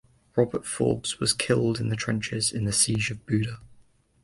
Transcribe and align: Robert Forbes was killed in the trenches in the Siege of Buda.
Robert 0.35 0.65
Forbes 0.65 1.19
was 1.19 1.31
killed 1.31 1.79
in 1.79 1.89
the 1.89 1.95
trenches 1.95 2.51
in 2.51 2.63
the 2.65 2.73
Siege 2.73 3.11
of 3.11 3.23
Buda. 3.27 3.59